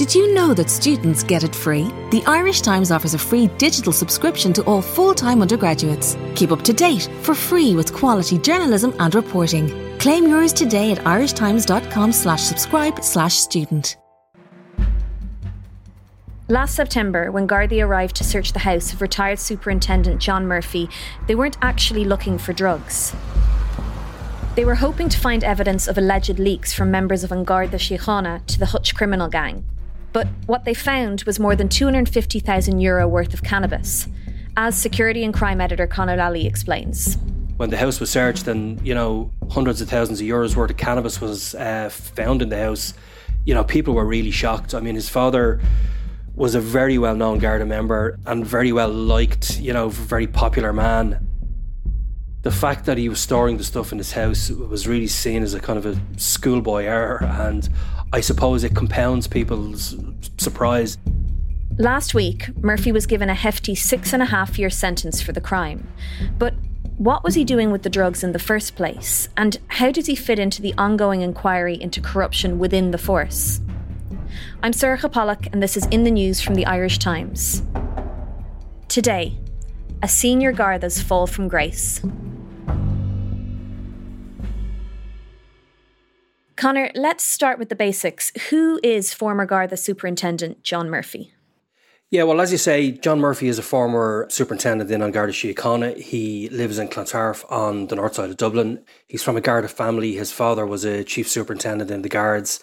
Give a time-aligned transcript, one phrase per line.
[0.00, 1.90] Did you know that students get it free?
[2.10, 6.16] The Irish Times offers a free digital subscription to all full time undergraduates.
[6.36, 9.68] Keep up to date for free with quality journalism and reporting.
[9.98, 13.98] Claim yours today at irishtimes.com slash subscribe slash student.
[16.48, 20.88] Last September, when Gardaí arrived to search the house of retired Superintendent John Murphy,
[21.26, 23.14] they weren't actually looking for drugs.
[24.54, 28.46] They were hoping to find evidence of alleged leaks from members of An Garda Síochána
[28.46, 29.66] to the Hutch criminal gang.
[30.12, 34.08] But what they found was more than 250,000 euro worth of cannabis,
[34.56, 37.16] as security and crime editor Conor Lally explains.
[37.56, 40.76] When the house was searched and, you know, hundreds of thousands of euros worth of
[40.76, 42.94] cannabis was uh, found in the house,
[43.44, 44.74] you know, people were really shocked.
[44.74, 45.60] I mean, his father
[46.34, 50.72] was a very well known Garda member and very well liked, you know, very popular
[50.72, 51.26] man.
[52.42, 55.52] The fact that he was storing the stuff in his house was really seen as
[55.52, 57.68] a kind of a schoolboy error, and
[58.12, 59.96] I suppose it compounds people's
[60.36, 60.98] surprise.
[61.78, 65.40] Last week, Murphy was given a hefty six and a half year sentence for the
[65.40, 65.86] crime.
[66.38, 66.54] But
[66.98, 69.28] what was he doing with the drugs in the first place?
[69.36, 73.60] And how does he fit into the ongoing inquiry into corruption within the force?
[74.62, 77.62] I'm Sorcha Pollak, and this is In the News from the Irish Times.
[78.88, 79.38] Today,
[80.02, 82.02] a senior Garda's fall from grace.
[86.60, 88.32] Conor, let's start with the basics.
[88.50, 91.32] Who is former Garda Superintendent John Murphy?
[92.10, 95.96] Yeah, well, as you say, John Murphy is a former superintendent in An Garda Síochána.
[95.96, 98.84] He lives in Clontarf on the north side of Dublin.
[99.06, 100.12] He's from a Garda family.
[100.12, 102.60] His father was a chief superintendent in the Guards,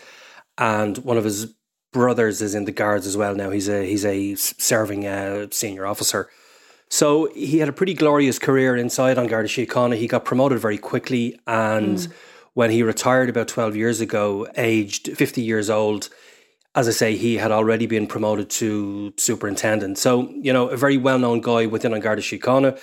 [0.59, 1.56] and one of his
[1.92, 3.34] brothers is in the Guards as well.
[3.34, 6.30] Now he's a he's a serving uh, senior officer.
[6.92, 9.98] So he had a pretty glorious career inside An Garda Síochána.
[9.98, 11.98] He got promoted very quickly and.
[11.98, 12.14] Mm
[12.58, 16.09] when he retired about 12 years ago, aged 50 years old,
[16.73, 19.99] as I say, he had already been promoted to superintendent.
[19.99, 22.81] So, you know, a very well known guy within An Garda Síochána.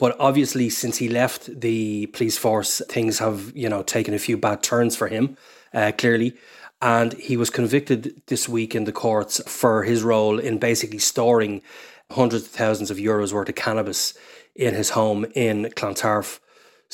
[0.00, 4.36] But obviously, since he left the police force, things have, you know, taken a few
[4.36, 5.36] bad turns for him,
[5.72, 6.34] uh, clearly.
[6.82, 11.62] And he was convicted this week in the courts for his role in basically storing
[12.10, 14.14] hundreds of thousands of euros worth of cannabis
[14.56, 16.40] in his home in Clontarf.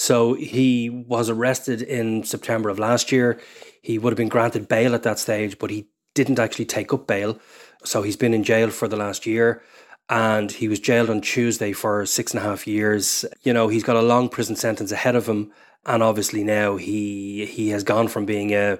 [0.00, 3.38] So he was arrested in September of last year.
[3.82, 7.06] He would have been granted bail at that stage, but he didn't actually take up
[7.06, 7.38] bail.
[7.84, 9.62] So he's been in jail for the last year
[10.08, 13.26] and he was jailed on Tuesday for six and a half years.
[13.42, 15.52] You know, he's got a long prison sentence ahead of him.
[15.84, 18.78] And obviously now he he has gone from being a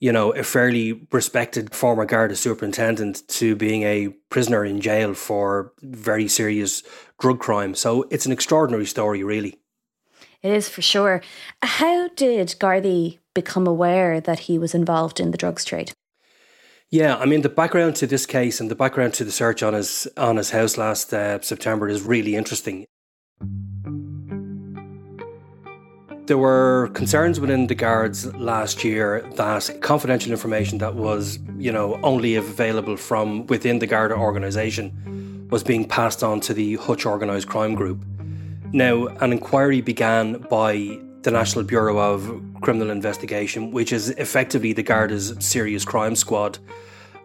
[0.00, 5.72] you know, a fairly respected former Garda superintendent to being a prisoner in jail for
[5.82, 6.82] very serious
[7.20, 7.76] drug crime.
[7.76, 9.60] So it's an extraordinary story, really.
[10.42, 11.20] It is for sure.
[11.62, 15.92] How did Gardaí become aware that he was involved in the drugs trade?
[16.90, 19.74] Yeah, I mean the background to this case and the background to the search on
[19.74, 22.86] his on his house last uh, September is really interesting.
[26.26, 31.98] There were concerns within the guards last year that confidential information that was, you know,
[32.02, 37.48] only available from within the Garda organisation was being passed on to the Hutch organised
[37.48, 38.04] crime group.
[38.72, 44.82] Now, an inquiry began by the National Bureau of Criminal Investigation, which is effectively the
[44.82, 46.58] Garda's serious crime squad.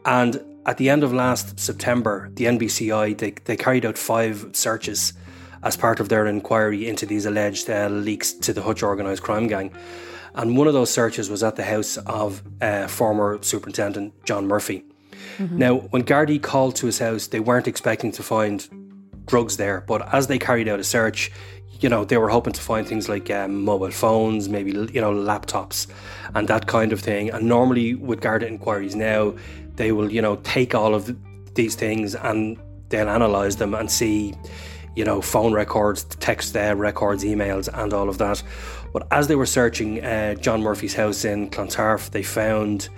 [0.06, 5.14] And at the end of last September, the NBCI they, they carried out five searches
[5.64, 9.48] as part of their inquiry into these alleged uh, leaks to the Hutch organised crime
[9.48, 9.72] gang.
[10.36, 14.84] And one of those searches was at the house of uh, former Superintendent John Murphy.
[15.38, 15.58] Mm-hmm.
[15.58, 18.68] Now, when Gardaí called to his house, they weren't expecting to find
[19.26, 19.82] drugs there.
[19.82, 21.32] But as they carried out a search,
[21.80, 25.14] you know, they were hoping to find things like um, mobile phones, maybe, you know,
[25.14, 25.88] laptops
[26.34, 27.30] and that kind of thing.
[27.30, 29.34] And normally with Garda inquiries now,
[29.76, 31.16] they will, you know, take all of
[31.56, 32.58] these things and
[32.90, 34.34] they'll analyze them and see,
[34.96, 38.42] you know, phone records, text uh, records, emails, and all of that.
[38.94, 42.90] But as they were searching uh, John Murphy's house in Clontarf, they found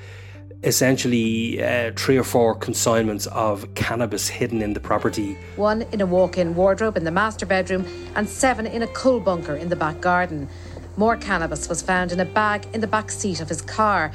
[0.65, 5.37] essentially uh, three or four consignments of cannabis hidden in the property.
[5.55, 7.85] One in a walk in wardrobe in the master bedroom,
[8.15, 10.49] and seven in a coal bunker in the back garden.
[10.97, 14.11] More cannabis was found in a bag in the back seat of his car.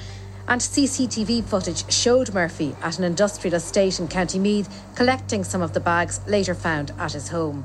[0.48, 5.72] And CCTV footage showed Murphy at an industrial estate in County Meath collecting some of
[5.74, 7.64] the bags later found at his home.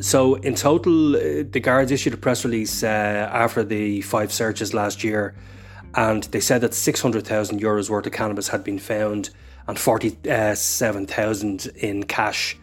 [0.00, 4.72] So, in total, uh, the guards issued a press release uh, after the five searches
[4.74, 5.34] last year
[5.94, 9.30] and they said that 600,000 euros worth of cannabis had been found
[9.66, 12.56] and 47,000 in cash.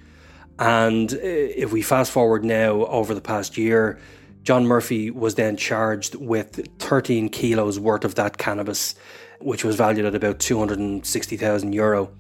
[0.60, 4.00] And uh, if we fast forward now over the past year,
[4.44, 8.96] John Murphy was then charged with 13 kilos worth of that cannabis.
[9.44, 12.12] which was valued at about 260,000 euro.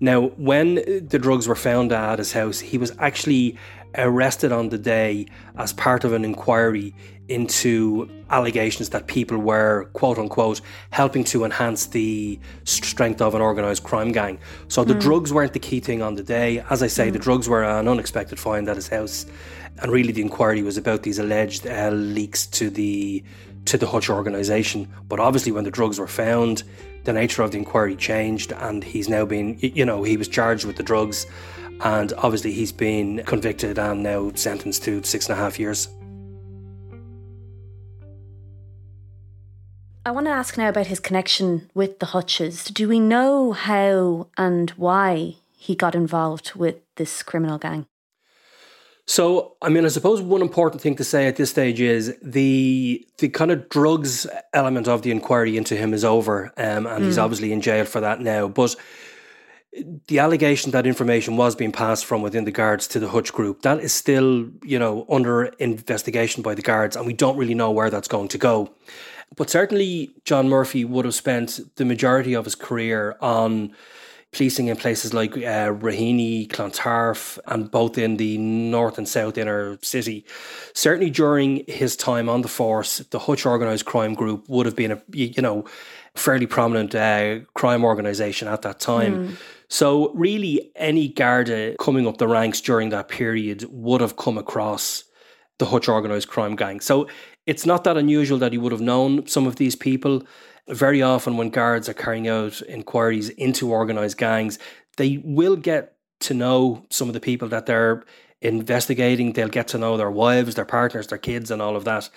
[0.00, 3.58] Now, when the drugs were found at his house, he was actually
[3.96, 5.26] arrested on the day
[5.56, 6.94] as part of an inquiry
[7.28, 10.60] into allegations that people were, quote unquote,
[10.90, 14.38] helping to enhance the strength of an organised crime gang.
[14.68, 15.00] So the mm.
[15.00, 16.64] drugs weren't the key thing on the day.
[16.70, 17.12] As I say, mm.
[17.12, 19.26] the drugs were an unexpected find at his house.
[19.78, 23.22] And really, the inquiry was about these alleged uh, leaks to the
[23.66, 24.88] to the Hutch organisation.
[25.08, 26.64] But obviously, when the drugs were found,
[27.04, 30.64] the nature of the inquiry changed, and he's now been, you know, he was charged
[30.64, 31.26] with the drugs,
[31.82, 35.88] and obviously he's been convicted and now sentenced to six and a half years.
[40.04, 42.64] I want to ask now about his connection with the Hutches.
[42.64, 47.86] Do we know how and why he got involved with this criminal gang?
[49.06, 53.04] So, I mean, I suppose one important thing to say at this stage is the
[53.18, 57.06] the kind of drugs element of the inquiry into him is over, um, and mm.
[57.06, 58.46] he's obviously in jail for that now.
[58.46, 58.76] But
[60.08, 63.62] the allegation that information was being passed from within the guards to the Hutch group
[63.62, 67.70] that is still, you know, under investigation by the guards, and we don't really know
[67.70, 68.70] where that's going to go.
[69.36, 73.72] But certainly, John Murphy would have spent the majority of his career on
[74.32, 79.78] policing in places like uh, Raheny, Clontarf, and both in the north and south inner
[79.82, 80.24] city.
[80.72, 84.92] Certainly during his time on the force, the Hutch organised crime group would have been
[84.92, 85.64] a you know
[86.14, 89.28] fairly prominent uh, crime organisation at that time.
[89.28, 89.36] Mm.
[89.70, 95.04] So really, any Garda coming up the ranks during that period would have come across
[95.58, 96.80] the Hutch organised crime gang.
[96.80, 97.08] So
[97.46, 100.24] it's not that unusual that he would have known some of these people.
[100.68, 104.58] Very often, when guards are carrying out inquiries into organised gangs,
[104.96, 108.02] they will get to know some of the people that they're
[108.42, 109.32] investigating.
[109.32, 112.10] They'll get to know their wives, their partners, their kids, and all of that.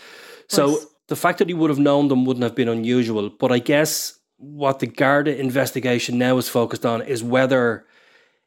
[0.48, 3.30] So the fact that he would have known them wouldn't have been unusual.
[3.30, 7.86] But I guess what the Garda investigation now is focused on is whether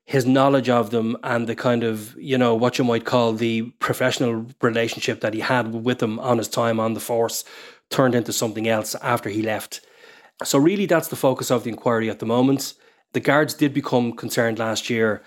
[0.05, 3.63] his knowledge of them and the kind of, you know, what you might call the
[3.81, 7.45] professional relationship that he had with them on his time on the force
[7.91, 9.81] turned into something else after he left.
[10.45, 12.75] So, really, that's the focus of the inquiry at the moment.
[13.15, 15.23] The guards did become concerned last year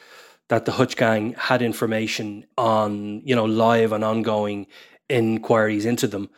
[0.47, 4.67] that the Hutch gang had information on, you know, live and ongoing
[5.09, 6.29] inquiries into them.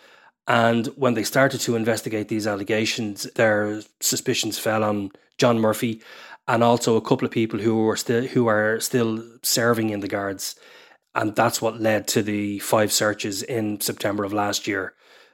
[0.47, 6.01] And when they started to investigate these allegations, their suspicions fell on John Murphy
[6.47, 10.07] and also a couple of people who were still who are still serving in the
[10.07, 10.55] guards.
[11.13, 14.93] And that's what led to the five searches in September of last year.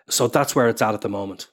[0.10, 1.48] So that's where it's at at the moment.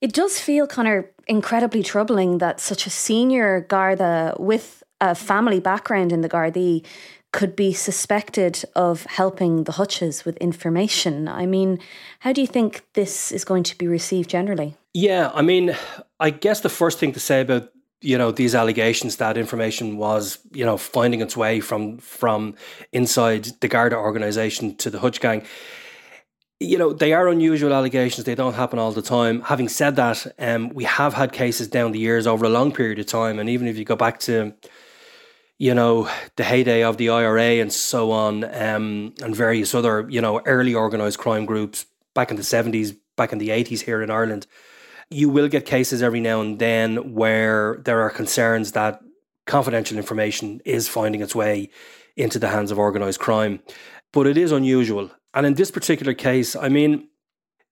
[0.00, 5.60] It does feel kind of incredibly troubling that such a senior Garda with a family
[5.60, 6.84] background in the Gardaí
[7.32, 11.28] could be suspected of helping the Hutches with information.
[11.28, 11.78] I mean,
[12.20, 14.74] how do you think this is going to be received generally?
[14.94, 15.76] Yeah, I mean,
[16.18, 20.38] I guess the first thing to say about you know these allegations that information was
[20.52, 22.54] you know finding its way from from
[22.92, 25.42] inside the Garda organization to the Hutch gang
[26.60, 30.26] you know they are unusual allegations they don't happen all the time having said that
[30.38, 33.48] um, we have had cases down the years over a long period of time and
[33.48, 34.54] even if you go back to
[35.58, 40.20] you know the heyday of the IRA and so on um, and various other you
[40.20, 44.10] know early organized crime groups back in the 70s back in the 80s here in
[44.10, 44.46] Ireland
[45.10, 49.00] you will get cases every now and then where there are concerns that
[49.46, 51.70] confidential information is finding its way
[52.16, 53.60] into the hands of organized crime.
[54.12, 55.10] But it is unusual.
[55.34, 57.08] And in this particular case, I mean,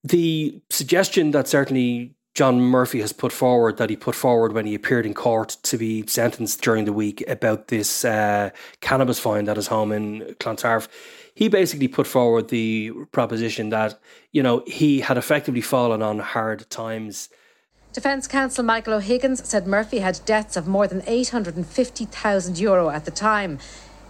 [0.03, 4.75] the suggestion that certainly John Murphy has put forward, that he put forward when he
[4.75, 8.51] appeared in court to be sentenced during the week about this uh,
[8.83, 10.87] cannabis find at his home in Clontarf,
[11.35, 13.99] he basically put forward the proposition that,
[14.33, 17.31] you know, he had effectively fallen on hard times.
[17.95, 23.11] Defence counsel Michael O'Higgins said Murphy had debts of more than 850,000 euro at the
[23.11, 23.59] time.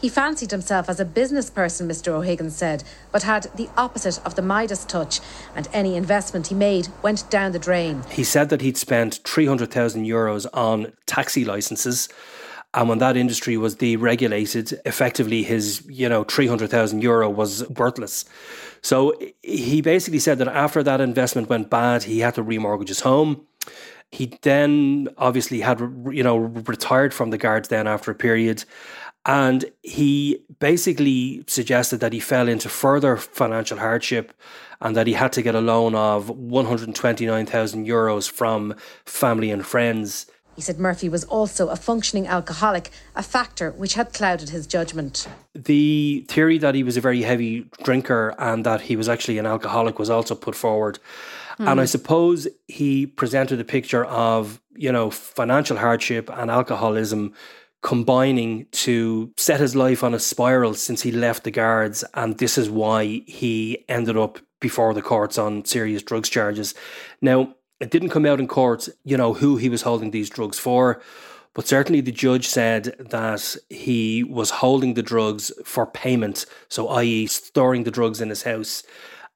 [0.01, 2.09] He fancied himself as a business person, Mr.
[2.09, 5.21] O'Higgins said, but had the opposite of the Midas touch,
[5.55, 8.03] and any investment he made went down the drain.
[8.11, 12.09] He said that he'd spent 300,000 euros on taxi licenses
[12.77, 18.27] and when that industry was deregulated, effectively his, you know, 300,000 euro was worthless.
[18.83, 23.01] So he basically said that after that investment went bad, he had to remortgage his
[23.01, 23.47] home.
[24.13, 28.65] He then obviously had, you know, retired from the guards then after a period.
[29.27, 34.33] And he basically suggested that he fell into further financial hardship
[34.81, 40.27] and that he had to get a loan of 129,000 euros from family and friends
[40.57, 45.29] he said Murphy was also a functioning alcoholic, a factor which had clouded his judgment.
[45.55, 49.45] The theory that he was a very heavy drinker and that he was actually an
[49.45, 50.99] alcoholic was also put forward.
[51.59, 51.73] Mm.
[51.73, 57.35] And I suppose he presented a picture of, you know, financial hardship and alcoholism
[57.83, 62.05] combining to set his life on a spiral since he left the guards.
[62.15, 66.75] And this is why he ended up before the courts on serious drugs charges.
[67.21, 70.59] Now, it didn't come out in court, you know, who he was holding these drugs
[70.59, 71.03] for.
[71.55, 77.27] But certainly the judge said that he was holding the drugs for payment, so i.e.,
[77.27, 78.83] storing the drugs in his house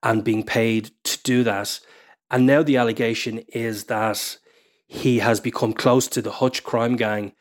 [0.02, 1.80] and being paid to do that.
[2.30, 4.36] And now the allegation is that
[4.86, 7.32] he has become close to the Hutch crime gang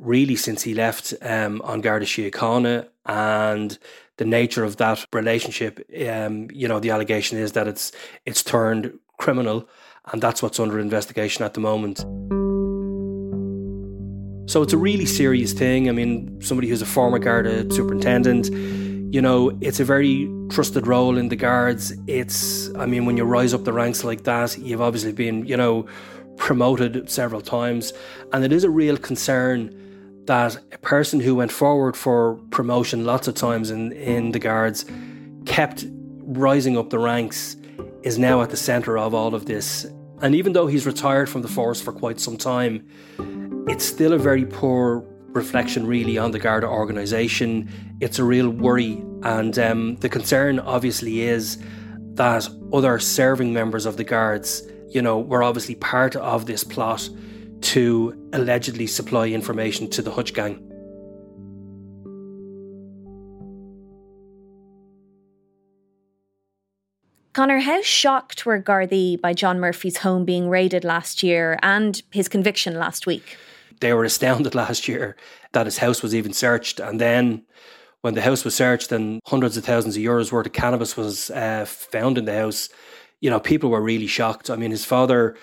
[0.00, 3.78] really since he left um, on Garda Síochána and
[4.16, 7.92] the nature of that relationship, um, you know, the allegation is that it's
[8.26, 9.68] it's turned criminal
[10.12, 11.98] and that's what's under investigation at the moment.
[14.50, 15.88] So it's a really serious thing.
[15.88, 18.50] I mean, somebody who's a former Garda superintendent,
[19.14, 21.92] you know, it's a very trusted role in the guards.
[22.08, 25.56] It's, I mean, when you rise up the ranks like that, you've obviously been, you
[25.56, 25.86] know,
[26.36, 27.92] promoted several times.
[28.32, 29.72] And it is a real concern
[30.30, 34.84] that a person who went forward for promotion lots of times in, in the guards
[35.44, 35.84] kept
[36.18, 37.56] rising up the ranks
[38.04, 39.86] is now at the centre of all of this.
[40.22, 42.86] And even though he's retired from the force for quite some time,
[43.66, 47.68] it's still a very poor reflection, really, on the Garda organisation.
[47.98, 49.02] It's a real worry.
[49.24, 51.58] And um, the concern, obviously, is
[52.14, 57.10] that other serving members of the Guards, you know, were obviously part of this plot
[57.70, 60.56] to allegedly supply information to the Hutch gang.
[67.32, 72.28] Conor, how shocked were Gardaí by John Murphy's home being raided last year and his
[72.28, 73.36] conviction last week?
[73.80, 75.14] They were astounded last year
[75.52, 76.80] that his house was even searched.
[76.80, 77.44] And then
[78.00, 81.30] when the house was searched and hundreds of thousands of euros worth of cannabis was
[81.30, 82.68] uh, found in the house,
[83.20, 84.50] you know, people were really shocked.
[84.50, 85.36] I mean, his father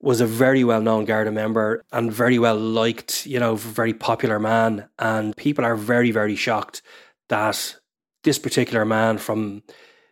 [0.00, 4.38] was a very well known Garda member and very well liked, you know, very popular
[4.38, 4.88] man.
[4.98, 6.82] And people are very, very shocked
[7.28, 7.76] that
[8.24, 9.62] this particular man, from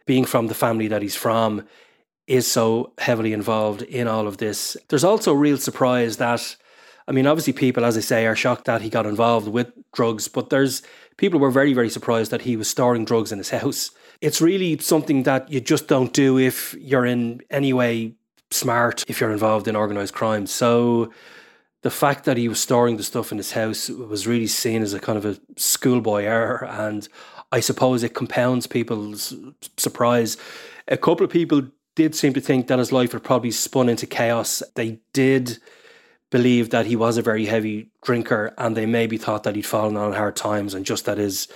[0.07, 1.67] being from the family that he's from,
[2.27, 4.77] is so heavily involved in all of this.
[4.89, 6.57] There's also real surprise that,
[7.07, 10.29] I mean, obviously, people, as I say, are shocked that he got involved with drugs,
[10.29, 10.83] but there's
[11.17, 13.91] people were very, very surprised that he was storing drugs in his house.
[14.21, 18.15] It's really something that you just don't do if you're in any way
[18.51, 20.47] smart, if you're involved in organised crime.
[20.47, 21.13] So,
[21.83, 24.95] the fact that he was storing the stuff in his house was really seen as
[24.95, 26.67] a kind of a schoolboy error.
[26.69, 27.09] And
[27.53, 29.35] I suppose it compounds people's
[29.77, 30.37] surprise.
[30.89, 31.63] A couple of people
[31.95, 34.63] did seem to think that his life had probably spun into chaos.
[34.75, 35.59] They did
[36.31, 39.97] believe that he was a very heavy drinker and they maybe thought that he'd fallen
[39.97, 41.49] on hard times and just that his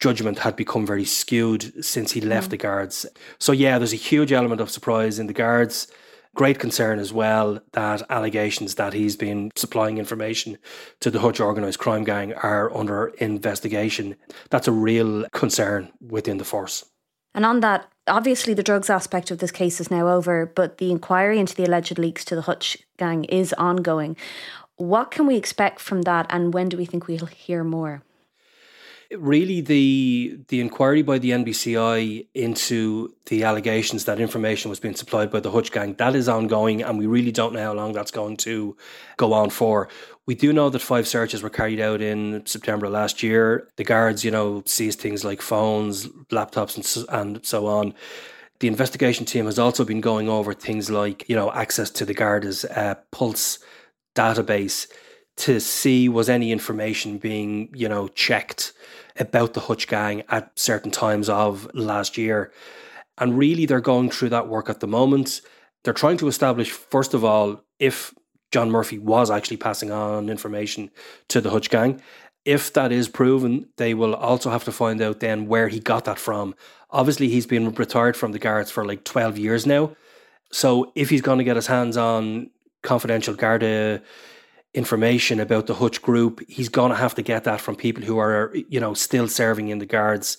[0.00, 2.50] judgment had become very skewed since he left mm.
[2.50, 3.06] the guards.
[3.38, 5.86] So, yeah, there's a huge element of surprise in the guards.
[6.34, 10.58] Great concern as well that allegations that he's been supplying information
[10.98, 14.16] to the Hutch organised crime gang are under investigation.
[14.50, 16.84] That's a real concern within the force.
[17.34, 20.90] And on that, obviously the drugs aspect of this case is now over, but the
[20.90, 24.16] inquiry into the alleged leaks to the Hutch gang is ongoing.
[24.76, 28.02] What can we expect from that, and when do we think we'll hear more?
[29.18, 35.30] Really the the inquiry by the NBCI into the allegations that information was being supplied
[35.30, 38.10] by the Hutch gang that is ongoing, and we really don't know how long that's
[38.10, 38.76] going to
[39.16, 39.88] go on for.
[40.26, 43.68] We do know that five searches were carried out in September last year.
[43.76, 47.94] The guards, you know, seized things like phones, laptops, and so, and so on.
[48.60, 52.14] The investigation team has also been going over things like, you know, access to the
[52.14, 53.58] Garda's uh, Pulse
[54.14, 54.86] database
[55.36, 58.72] to see was any information being, you know, checked
[59.18, 62.52] about the Hutch gang at certain times of last year.
[63.18, 65.40] And really, they're going through that work at the moment.
[65.84, 68.14] They're trying to establish, first of all, if
[68.50, 70.90] John Murphy was actually passing on information
[71.28, 72.00] to the Hutch gang.
[72.44, 76.04] If that is proven, they will also have to find out then where he got
[76.04, 76.54] that from.
[76.90, 79.96] Obviously, he's been retired from the Guards for like 12 years now.
[80.52, 82.50] So if he's going to get his hands on
[82.82, 84.02] confidential Garda
[84.74, 88.18] information about the Hutch group, he's going to have to get that from people who
[88.18, 90.36] are, you know, still serving in the guards.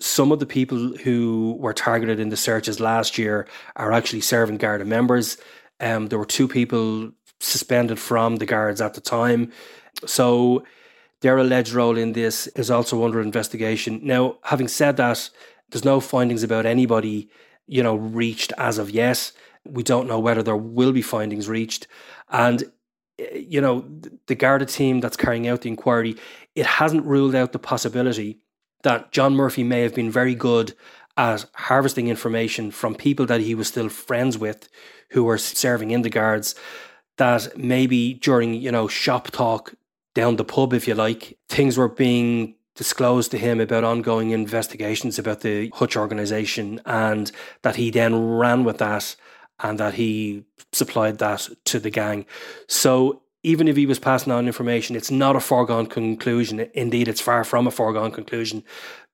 [0.00, 4.58] Some of the people who were targeted in the searches last year are actually serving
[4.58, 5.38] Garda members.
[5.80, 9.52] Um, there were two people suspended from the guards at the time.
[10.06, 10.64] So
[11.20, 14.00] their alleged role in this is also under investigation.
[14.02, 15.30] Now, having said that,
[15.70, 17.28] there's no findings about anybody,
[17.66, 19.30] you know, reached as of yet.
[19.64, 21.86] We don't know whether there will be findings reached.
[22.30, 22.64] And
[23.18, 23.84] Eh, you know,
[24.26, 26.16] the Garda team that's carrying out the inquiry,
[26.54, 28.40] it hasn't ruled out the possibility
[28.82, 30.74] that John Murphy may have been very good
[31.16, 34.68] at harvesting information from people that he was still friends with
[35.10, 36.54] who were serving in the guards
[37.16, 39.74] that maybe during, you know, shop talk
[40.14, 45.18] down the pub, if you like, things were being disclosed to him about ongoing investigations
[45.18, 47.32] about the Hutch organization and
[47.62, 49.16] that he then ran with that
[49.60, 52.26] and that he supplied that to the gang.
[52.68, 56.68] So even if he was passing on information, it's not a foregone conclusion.
[56.74, 58.64] Indeed, it's far from a foregone conclusion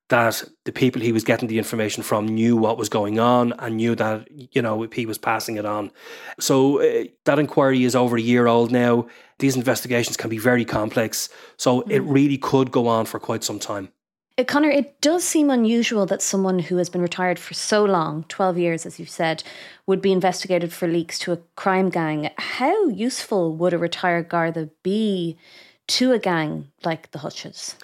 [0.09, 3.77] that the people he was getting the information from knew what was going on and
[3.77, 5.91] knew that you know he was passing it on
[6.39, 9.07] so uh, that inquiry is over a year old now
[9.39, 11.91] these investigations can be very complex so mm.
[11.91, 13.89] it really could go on for quite some time
[14.37, 18.25] uh, Conor, it does seem unusual that someone who has been retired for so long,
[18.29, 19.43] 12 years, as you've said,
[19.87, 22.31] would be investigated for leaks to a crime gang.
[22.39, 25.39] How useful would a retired Garda be
[25.87, 27.77] to a gang like the Hutches?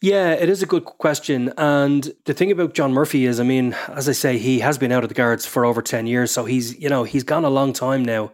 [0.00, 1.52] Yeah, it is a good question.
[1.56, 4.92] And the thing about John Murphy is, I mean, as I say, he has been
[4.92, 6.30] out of the guards for over 10 years.
[6.30, 8.32] So he's, you know, he's gone a long time now.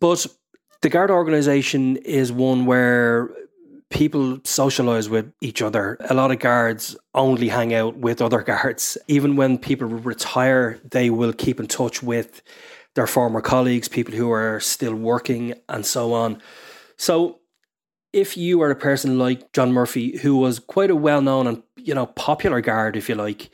[0.00, 0.26] But
[0.82, 3.30] the guard organization is one where
[3.90, 5.96] people socialize with each other.
[6.10, 8.98] A lot of guards only hang out with other guards.
[9.08, 12.42] Even when people retire, they will keep in touch with
[12.94, 16.40] their former colleagues, people who are still working, and so on.
[16.96, 17.40] So
[18.12, 21.62] if you are a person like John Murphy, who was quite a well known and
[21.76, 23.50] you know popular guard, if you like,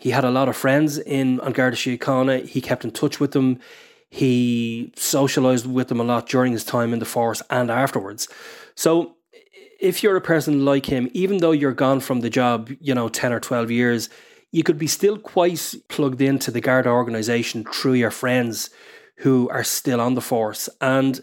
[0.00, 2.46] he had a lot of friends in on Garda Síochána.
[2.46, 3.58] He kept in touch with them.
[4.10, 8.28] He socialized with them a lot during his time in the force and afterwards.
[8.76, 9.13] So
[9.84, 13.10] if you're a person like him, even though you're gone from the job, you know,
[13.10, 14.08] 10 or 12 years,
[14.50, 18.70] you could be still quite plugged into the Garda organization through your friends
[19.18, 20.70] who are still on the force.
[20.80, 21.20] And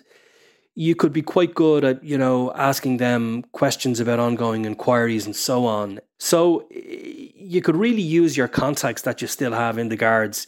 [0.75, 5.35] you could be quite good at, you know, asking them questions about ongoing inquiries and
[5.35, 5.99] so on.
[6.19, 10.45] So you could really use your contacts that you still have in the guards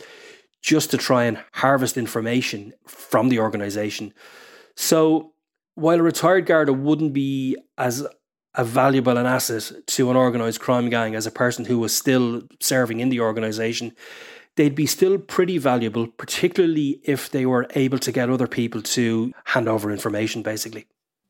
[0.61, 4.13] just to try and harvest information from the organization.
[4.75, 5.32] So
[5.75, 8.05] while a retired guard wouldn't be as
[8.55, 12.43] a valuable an asset to an organized crime gang as a person who was still
[12.59, 13.95] serving in the organization,
[14.55, 19.31] they'd be still pretty valuable, particularly if they were able to get other people to
[19.45, 20.85] hand over information, basically.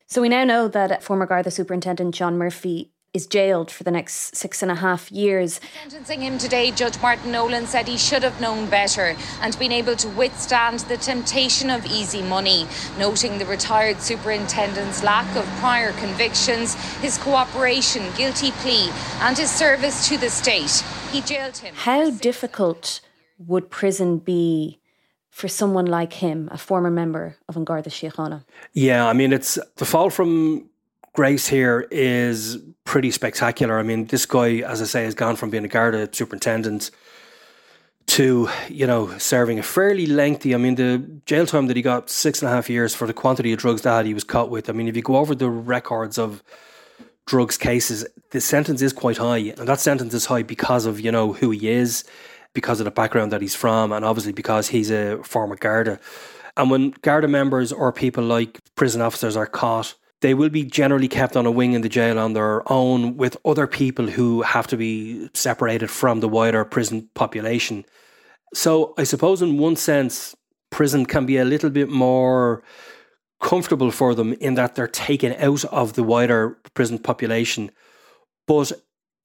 [0.08, 4.36] So we now know that former Garda Superintendent John Murphy is jailed for the next
[4.36, 5.60] six and a half years.
[5.82, 9.95] Sentencing him today, Judge Martin Nolan said he should have known better and been able
[9.97, 12.65] to withstand the temptation of easy money,
[12.97, 18.89] noting the retired superintendent's lack of prior convictions, his cooperation, guilty plea,
[19.21, 20.84] and his service to the state.
[21.12, 21.76] He jailed him.
[21.76, 22.99] How difficult
[23.38, 24.80] would prison be
[25.30, 28.43] for someone like him, a former member of An Garda Síochána?
[28.73, 30.69] Yeah, I mean, it's the fall from
[31.13, 33.80] grace here is pretty spectacular.
[33.80, 36.91] I mean, this guy, as I say, has gone from being a Garda superintendent
[38.06, 42.10] to, you know, serving a fairly lengthy, I mean, the jail time that he got,
[42.10, 44.69] six and a half years for the quantity of drugs that he was caught with.
[44.69, 46.43] I mean, if you go over the records of
[47.26, 49.38] drugs cases, the sentence is quite high.
[49.38, 52.04] And that sentence is high because of, you know, who he is
[52.54, 55.99] because of the background that he's from, and obviously because he's a former Garda.
[56.58, 61.10] And when Garda members or people like prison officers are caught, they will be generally
[61.10, 64.66] kept on a wing in the jail on their own with other people who have
[64.68, 67.84] to be separated from the wider prison population.
[68.54, 70.34] So I suppose, in one sense,
[70.70, 72.64] prison can be a little bit more
[73.42, 77.70] comfortable for them in that they're taken out of the wider prison population.
[78.48, 78.72] But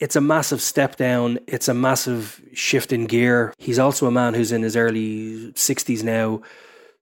[0.01, 1.39] it's a massive step down.
[1.47, 3.55] It's a massive shift in gear.
[3.57, 6.43] He's also a man who's in his early 60s now.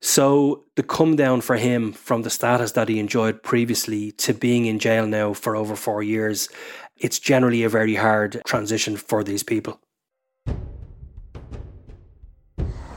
[0.07, 4.66] So the come down for him from the status that he enjoyed previously to being
[4.66, 6.49] in jail now for over four years,
[6.97, 9.81] it's generally a very hard transition for these people.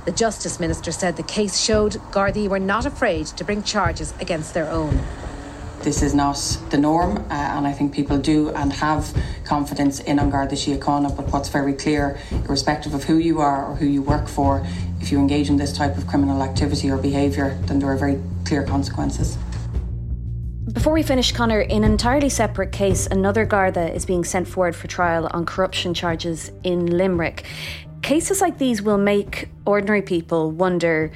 [0.06, 4.54] The Justice Minister said the case showed Gardaí were not afraid to bring charges against
[4.54, 5.02] their own.
[5.82, 6.36] This is not
[6.72, 9.15] the norm, uh, and I think people do and have
[9.46, 11.15] confidence in An Garda Síochána.
[11.15, 14.65] But what's very clear, irrespective of who you are or who you work for,
[15.00, 18.20] if you engage in this type of criminal activity or behaviour, then there are very
[18.44, 19.38] clear consequences.
[20.74, 24.76] Before we finish, Conor, in an entirely separate case, another Garda is being sent forward
[24.76, 27.46] for trial on corruption charges in Limerick.
[28.02, 31.12] Cases like these will make ordinary people wonder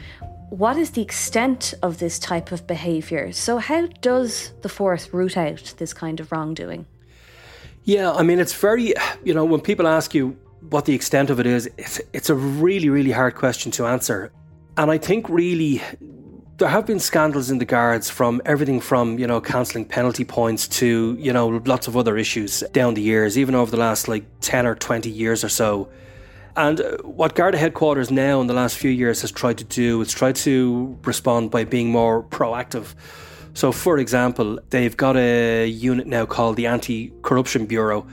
[0.54, 3.32] what is the extent of this type of behaviour?
[3.32, 6.86] So, how does the force root out this kind of wrongdoing?
[7.86, 10.38] Yeah, I mean, it's very, you know, when people ask you
[10.70, 14.32] what the extent of it is, it's, it's a really, really hard question to answer.
[14.78, 15.82] And I think really
[16.58, 20.68] there have been scandals in the guards from everything from, you know, cancelling penalty points
[20.68, 24.24] to, you know, lots of other issues down the years, even over the last like
[24.42, 25.90] 10 or 20 years or so.
[26.56, 30.02] And uh, what Garda headquarters now in the last few years has tried to do
[30.02, 32.94] is try to respond by being more proactive.
[33.56, 38.06] So, for example, they've got a unit now called the Anti Corruption Bureau.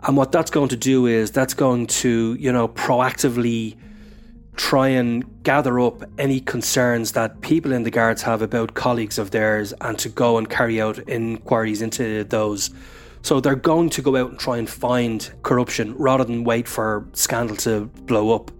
[0.00, 3.76] And what that's going to do is that's going to, you know, proactively
[4.56, 9.30] try and gather up any concerns that people in the guards have about colleagues of
[9.30, 12.70] theirs and to go and carry out inquiries into those.
[13.28, 17.06] So they're going to go out and try and find corruption rather than wait for
[17.12, 18.50] scandal to blow up.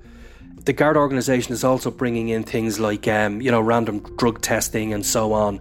[0.66, 4.92] The guard organisation is also bringing in things like, um, you know, random drug testing
[4.92, 5.58] and so on.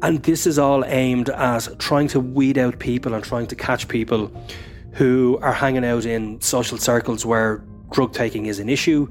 [0.00, 3.88] And this is all aimed at trying to weed out people and trying to catch
[3.88, 4.32] people
[4.92, 9.06] who are hanging out in social circles where drug taking is an issue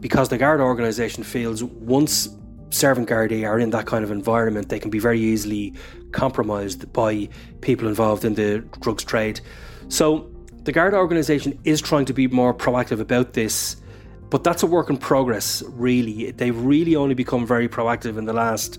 [0.00, 2.30] because the guard organisation feels once
[2.72, 5.74] servant Gardaí are in that kind of environment, they can be very easily
[6.12, 7.28] compromised by
[7.60, 9.40] people involved in the drugs trade.
[9.88, 10.30] So
[10.64, 13.76] the Guard organisation is trying to be more proactive about this,
[14.30, 16.30] but that's a work in progress, really.
[16.30, 18.78] They've really only become very proactive in the last,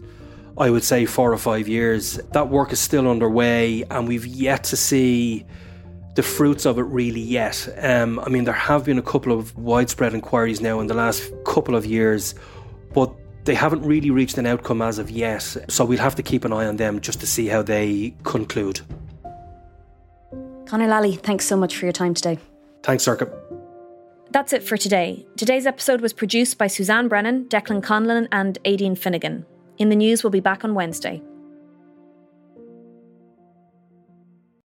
[0.58, 2.16] I would say, four or five years.
[2.32, 5.46] That work is still underway, and we've yet to see
[6.16, 7.68] the fruits of it really yet.
[7.82, 11.32] Um, I mean, there have been a couple of widespread inquiries now in the last
[11.46, 12.36] couple of years,
[12.94, 13.12] but
[13.46, 15.58] they haven't really reached an outcome as of yet.
[15.68, 18.82] So we'll have to keep an eye on them just to see how they conclude.
[20.66, 22.40] Conor Lally, thanks so much for your time today.
[22.84, 23.32] Thanks, Sorcha.
[24.32, 25.26] That's it for today.
[25.38, 29.46] Today's episode was produced by Suzanne Brennan, Declan Conlon, and Aideen Finnegan.
[29.78, 31.22] In the News we will be back on Wednesday.